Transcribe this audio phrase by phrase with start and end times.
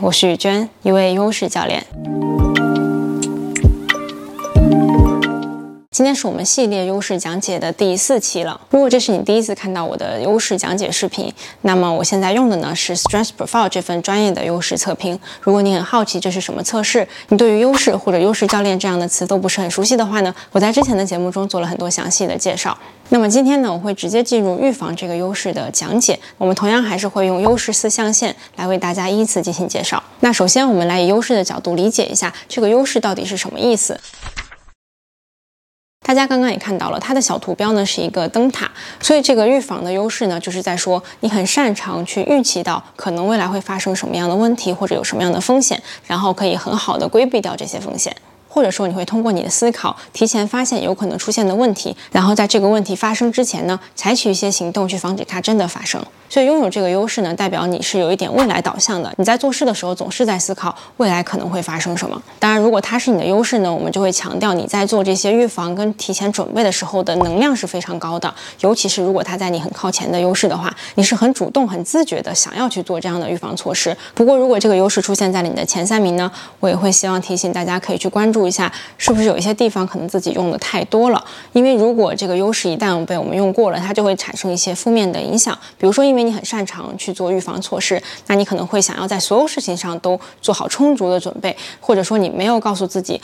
[0.00, 1.84] 我是雨娟，一位优势教练。
[6.02, 8.60] 今天是我们系列优势讲解的第四期了。
[8.70, 15.16] 如果这是你第一次看到我的优势讲解视频，那么我现在用的呢是 Stress Profile 这份专业的优势测评。
[15.40, 22.76] 如果你很好奇这是什么测试，你对于优势或者优势教练这样的词都不是很熟悉的话呢，我在之前的节目中做了很多详细的介绍。
[23.10, 26.18] 那么今天呢，我会直接进入预防这个优势的讲解。
[26.36, 30.02] 我们同样还是会用优势四象限来为大家依次进行介绍。
[30.18, 34.00] 那首先我们来以优势的角度理解一下这个优势到底是什么意思。
[36.12, 48.14] 大家刚刚也看到了，它的小图标呢是一个灯塔，所以这个预防的优势呢，就是在说你很擅长去预期到可能未来会发生什么样的问题，或者有什么样的风险，然后可以很好的规避掉这些风险。
[48.46, 56.04] 或者说，你会通过你的思考，提前发现有可能出现的问题，然后在这个问题发生之前呢，采取一些行动去防止它真的发生。
[56.32, 59.12] 所以拥有这个优势呢，代表你是有一点未来导向的。
[59.18, 62.22] 你在做事的时候，总是在思考未来可能会发生什么。
[62.38, 68.32] 当然，如果它是你的优势呢，我们就会强调你在做这些预防跟提前准备的时候的能量是非常高的。
[68.60, 73.94] 尤其是如果它在你很靠前的优势的话，你是很主动、很自觉的想要去做这样的预防措施。
[74.14, 81.22] 不过，如果这个优势出现在了你的前三名呢，我也会希望提醒大家可以去关注一下，是不是有一些地方可能自己用的太多了。
[81.52, 85.54] 因为如果这个优势一旦被我们用过了，它就会产生一些负面的影响。
[85.76, 93.20] 比如说，因为你很擅长去做预防措施，那你可能会想要在所有事情上都做好充足的准备，或者说你没有告诉自己。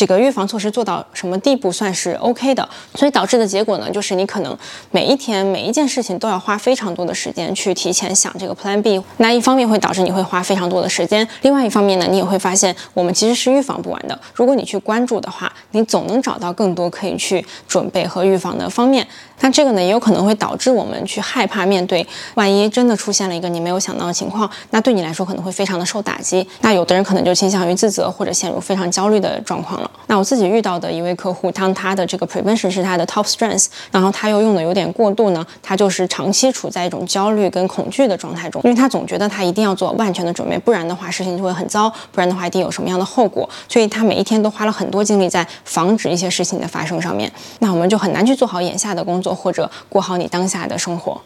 [0.00, 2.66] 这个预防措施做到什么地步算是 OK 的？
[2.94, 4.56] 所以导致的结果呢，就是你可能
[4.90, 9.02] 每一天每一件事情都要花非常多的时间去提前想这个 Plan B。
[9.18, 14.18] 那一方面会导致你会花非常多的时间，另外一方面呢，你也会发现我们其实是预防不完的。
[14.32, 19.06] 如果你去关注的话，你总能找到更多可以去准备和预防的方面。
[19.42, 26.46] 那这个呢，也有可能会导致我们去害怕面对，万一真的出现了一个你没有想到的情况，那对你来说可能会非常的受打击。
[26.62, 29.89] 那有的人可能就倾向于自责或者陷入非常焦虑的状况了。
[30.06, 47.32] 那我自己遇到的一位客户，当他的这个 prevention 是他的 top strength，然后他又用的有点过度呢，他就是长期处在一种焦虑跟恐惧的状态中，因为他总觉得他一定要做万全的准备，不然的话事情就会很糟，不然的话一定有什么样的后果，所以他每一天都花了很多精力在防止一些事情的发生上面。
[47.60, 49.30] 那我们就很难去做好眼下的工作。
[49.40, 51.18] 或者过好你当下的生活。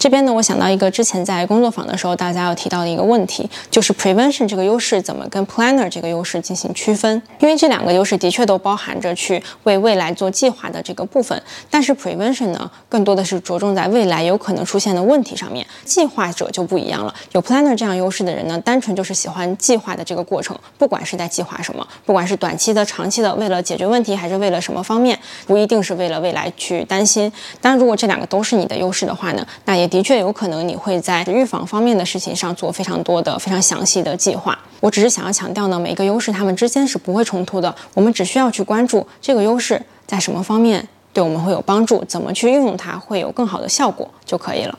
[0.00, 7.20] 这边呢，我想到一个之前在工作坊的时候大家要提到的一个问题，就是 prevention 这个优势怎么跟 planner 这个优势进行区分？
[7.38, 11.38] 因为这两个优势的确都包含着去为未来做计划的这个部分，
[11.68, 15.66] 但是 prevention 呢，更多的是着重在未来有可能出现的问题上面。
[15.84, 27.30] 计划者就不一样了，有 planner 这样优势的人呢，单纯就是喜欢计划的这个过程，不管是在计划什么，不管是短期的、长期的，为了解决问题还是为了什么方面，不一定是为了未来去担心。
[27.60, 29.89] 当然，如果这两个都是你的优势的话呢，那也。
[29.90, 34.56] 的确有可能你会在预防方面的事情上做非常多的、非常详细的计划。
[34.78, 37.74] 我只是想要强调呢，每一个优势它们之间是不会冲突的。
[37.92, 44.78] 我们只需要去关注这个优势在什么方面对我们会有帮助，怎么去运用它会有更好的效果就可以了。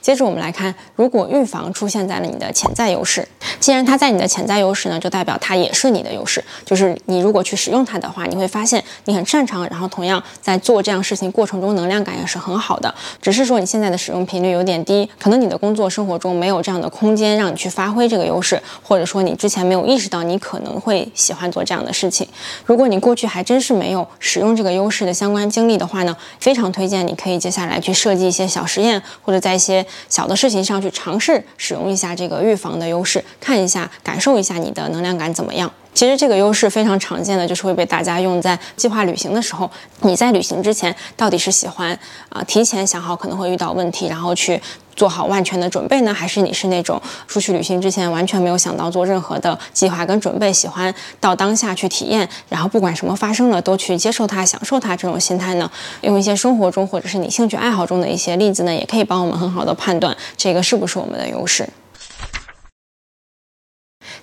[0.00, 3.26] 接着我们来看，如果预防出现在了你的潜在优势，
[3.58, 6.42] 既然它在你的潜在优势呢，就代表它也是你的优势。
[6.64, 12.94] 就是你如果去使用它的话，你会发现你很擅长，然后同样在做这样事情过程中能量感也是很好的。
[13.20, 22.26] 只是说你现在的使用频率有点低，可能你的工作生活中没有这样的空间让你去发挥这个优势，或者说你之前没有意识到你可能会喜欢做这样的事情。
[22.64, 35.70] 如果你过去还真是没有使用这个优势的相关经历的话呢，非常推荐你可以接下来去设计一些小实验，或者在一些小的事情上去尝试使用一下这个预防的优势，看一下、感受一下你的能量感怎么样。
[35.92, 39.68] 其实这个优势非常常见的，就是会被大家用在计划旅行的时候。
[40.02, 44.60] 你在旅行之前到底是喜欢啊提前想好可能会遇到问题，然后去
[45.00, 55.70] 做好万全的准备呢，还是你是那种出去旅行之前完全没有想到做任何的计划跟准备，喜欢到当下去体验，然后不管什么发生了都去接受它、享受它这种心态呢？
[56.02, 61.66] 用一些生活中或者是你兴趣爱好中的一些例子呢，也可以帮我们很好的判断这个是不是我们的优势。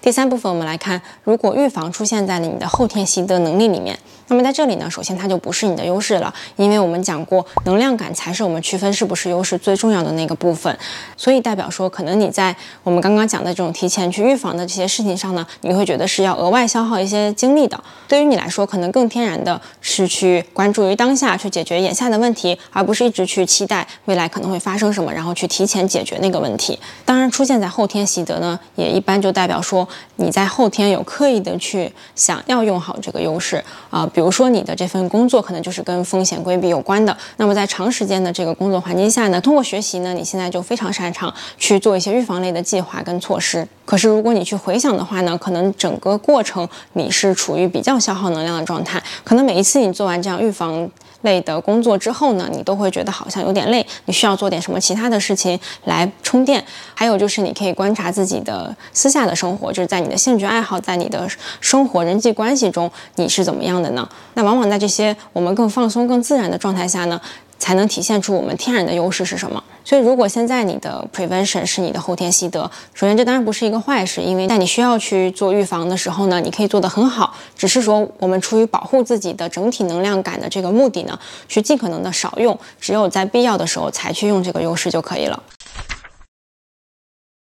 [0.08, 4.00] 第三部分，我们来看，如果预防出现在了你的后天习得能力里面，
[4.30, 10.74] 那么在这里呢，首先它就不是你的优势了，因为我们讲过，能量感才是我们区分是不是优势最重要的那个部分，
[11.18, 17.78] 所以代表说，可能你在我们刚刚讲的这种提前去预防的这些事情上呢，你会觉得是要额外消耗一些精力的。
[18.08, 26.80] 对于你来说，可能更天然的是去关注于当下，去解决眼下的问题，而不是一直去期待未来可能会发生什么，然后去提前解决那个问题。
[27.04, 29.86] 当然，出现在后天习得呢，也一般就代表说。
[30.18, 43.68] 你在后天有刻意的去想要用好这个优势啊，比如说你的这份工作可能就是跟风险规避有关的，那么在长时间的这个工作环境下呢，通过学习呢，你现在就非常擅长去做一些预防类的计划跟措施。
[43.86, 50.90] 可是如果你去回想的话呢，可能整个过程你是处于比较消耗能量的状态，可能每一次你做完这样预防。
[51.28, 56.64] 类的工作之后呢，你都会觉得好像有点累，你需要做点什么其他的事情来充电。
[56.94, 61.28] 还有就是你可以观察自己的私下的生活，就是在你的兴趣爱好，在你的
[61.60, 64.08] 生活人际关系中，你是怎么样的呢？
[64.36, 67.20] 那往往在这些我们更放松、更自然的状态下呢。
[67.58, 69.64] 才能体现出我们天然的优势是什么。
[69.84, 77.34] 所以，如果现在你的 prevention 是你的后天习得，首先这当然不是一个坏事，因为在你需要去做预防的时候呢，你可以做得很好。
[77.56, 81.18] 只是说，我们出于保护自己的整体能量感的这个目的呢，
[81.48, 85.42] 去尽可能的少用，只有在必要的时候才去用这个优势就可以了。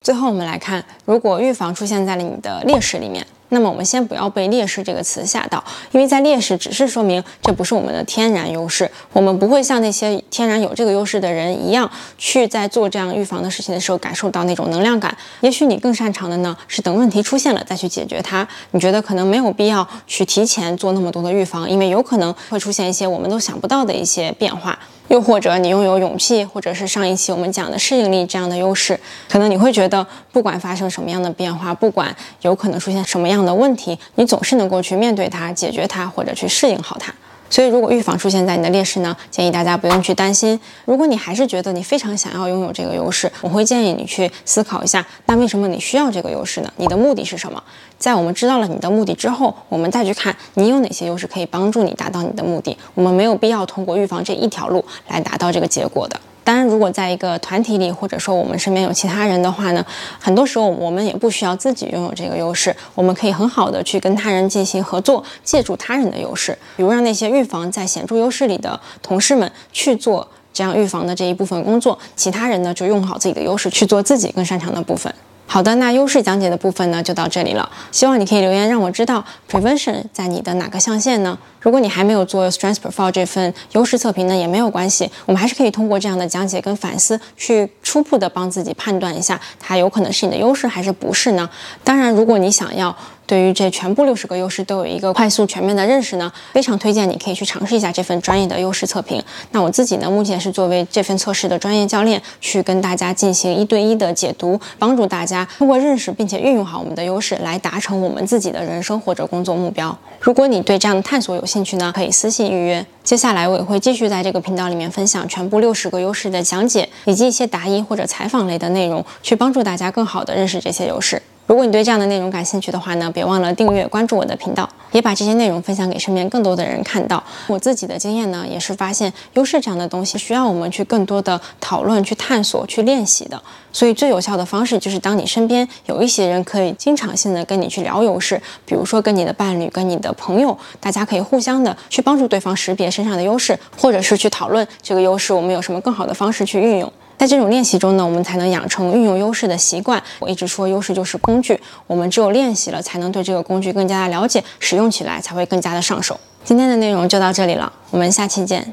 [0.08, 3.28] 最后，我们来看，如果预防出现在了你的劣势里面。
[3.50, 5.62] 那么我们先不要被劣势这个词吓到，
[5.92, 15.14] 因为在劣势只是说明这不是我们的天然优势，我们不会像那些天然有这个优势的人一样，去在做这样预防的事情的时候感受到那种能量感。
[15.42, 18.48] 也许你更擅长的呢，是等问题出现了再去解决它。
[18.72, 24.80] 你觉得可能没有必要去提前做那么多的预防，因为有可能会出现一些我们都想不到的一些变化。
[25.10, 29.00] 又或者你拥有勇气，或者是上一期我们讲的适应力这样的优势，
[29.30, 37.14] 可能你会觉得不管发生什么样的变化，不管有可能出现什么样的问题，你总是能够去面对它、解决它，或者去适应好它。
[37.50, 40.60] 所以，如果预防出现在你的劣势呢，建议大家不用去担心。
[40.86, 46.72] 如果你还是觉得你非常想要拥有这个优势，我会建议你去思考一下，那为什么你需要这个优势呢？
[46.78, 47.62] 你的目的是什么？
[47.98, 52.78] 在我们知道了你的目的之后，我们再去看你有哪些优势可以帮助你达到你的目的。
[52.94, 56.20] 我们没有必要通过预防这一条路来达到这个结果的。
[56.48, 59.86] 当然，如果在一个团体里，或者说我们身边有其他人的话呢，
[60.18, 75.14] 很多时候我们也不需要自己拥有这个优势，我们可以很好的去跟他人进行合作，借助他人的优势，比如让那些预防在显著优势里的同事们去做这样预防的这一部分工作，其他人呢就用好自己的优势去做自己更擅长的部分。
[75.50, 77.68] 好的，那优势讲解的部分呢就到这里了。
[77.90, 81.38] 希望你可以留言让我知道 prevention 在你的哪个象限呢？
[81.62, 91.50] 如果你还没有做 strength profile 这份优势测评呢，也没有关系，我们还是可以通过这样的讲解跟反思，去初步的帮自己判断一下，它有可能是你的优势还是不是呢？
[91.84, 92.96] 当然，如果你想要。
[93.28, 99.22] 对于这全部六十个优势都有一个快速全面的认识呢，非常推荐你可以去尝试一下这份专业的优势测评。
[99.52, 109.96] 那我自己呢，目前是作为这份测试的专业教练，去跟大家进行一对一的解读，帮助大家通过认识并且运用好我们的优势，来达成我们自己的人生或者工作目标。
[110.22, 112.86] 如果你对这样的探索有兴趣呢，可以私信预约。
[113.04, 121.22] 接下来我也会继续在这个频道里面分享全部六十个优势的讲解，以及一些答疑或者采访类的内容，去帮助大家更好的认识这些优势。
[121.48, 127.24] 如果你对这样的内容感兴趣的话呢，别忘了订阅关注我的频道，也把这些内容分享给身边更多的人看到。
[127.48, 133.42] 我自己的经验呢，也是发现优势这样的东西需要我们去更多的讨论、去探索、去练习的。
[133.72, 146.92] 所以最有效的方式就是当你身边有一些人可以经常性的跟你去聊优势，比如说跟你的伴侣、跟你的朋友，大家可以互相的去帮助对方识别身上的优势，或者是去讨论这个优势我们有什么更好的方式去运用。
[147.18, 150.02] 在这种练习中呢，我们才能养成运用优势的习惯。
[150.20, 156.20] 我一直说，优势就是工具，我们只有练习了，才能对这个工具更加的了解，使用起来才会更加的上手。
[156.44, 158.72] 今天的内容就到这里了，我们下期见。